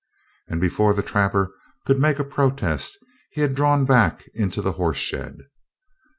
[0.47, 1.51] And before the trapper
[1.85, 2.97] could make a protest
[3.29, 5.37] he had drawn back into the horse shed.